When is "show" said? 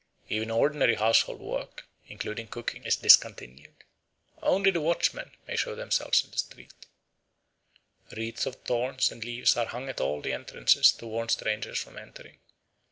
5.55-5.75